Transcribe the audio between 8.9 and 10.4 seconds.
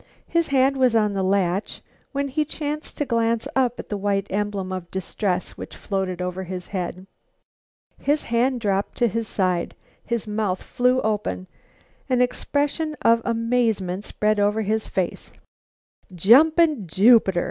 to his side; his